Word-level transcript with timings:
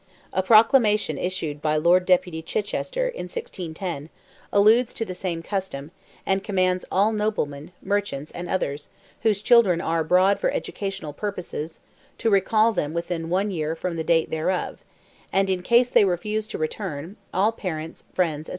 A 0.33 0.41
proclamation 0.41 1.19
issued 1.19 1.61
by 1.61 1.77
Lord 1.77 2.07
Deputy 2.07 2.41
Chichester, 2.41 3.07
in 3.07 3.25
1610, 3.25 4.09
alludes 4.51 4.95
to 4.95 5.05
the 5.05 5.13
same 5.13 5.43
custom, 5.43 5.91
and 6.25 6.43
commands 6.43 6.85
all 6.91 7.13
noblemen, 7.13 7.71
merchants, 7.83 8.31
and 8.31 8.49
others, 8.49 8.89
whose 9.21 9.43
children 9.43 9.79
are 9.79 9.99
abroad 9.99 10.39
for 10.39 10.49
educational 10.49 11.13
purposes, 11.13 11.81
to 12.17 12.31
recall 12.31 12.73
them 12.73 12.95
within 12.95 13.29
one 13.29 13.51
year 13.51 13.75
from 13.75 13.95
the 13.95 14.03
date 14.03 14.31
thereof; 14.31 14.79
and 15.31 15.51
in 15.51 15.61
case 15.61 15.91
they 15.91 16.03
refuse 16.03 16.47
to 16.47 16.57
return, 16.57 17.15
all 17.31 17.51
parents, 17.51 18.03
friends, 18.15 18.47
&c. 18.47 18.49